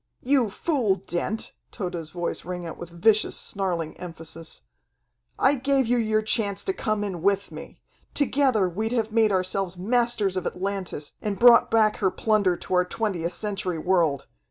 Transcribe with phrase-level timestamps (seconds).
[0.23, 4.63] "You fool, Dent," Tode's voice rang out with vicious, snarling emphasis,
[5.37, 7.77] "I gave you your chance to come in with me.
[8.15, 12.85] Together we'd have made ourselves masters of Atlantis and brought back her plunder to our
[12.85, 14.25] Twentieth Century world.